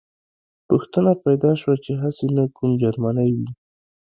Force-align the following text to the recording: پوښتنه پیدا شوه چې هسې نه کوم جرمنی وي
پوښتنه 0.67 1.11
پیدا 1.23 1.51
شوه 1.61 1.75
چې 1.85 1.91
هسې 2.01 2.25
نه 2.37 2.43
کوم 2.55 2.71
جرمنی 2.81 3.29
وي 3.37 3.49